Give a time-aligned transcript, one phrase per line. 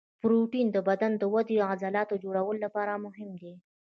[0.21, 3.53] پروټین د بدن د ودې او د عضلاتو د جوړولو لپاره مهم دی